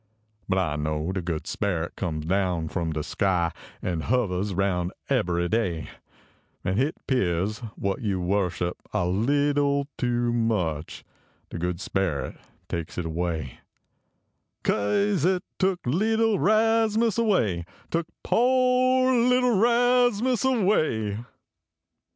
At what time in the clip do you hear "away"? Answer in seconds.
13.05-13.59, 17.19-17.63, 20.43-21.19